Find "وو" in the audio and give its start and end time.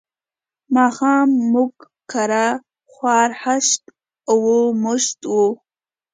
5.31-5.47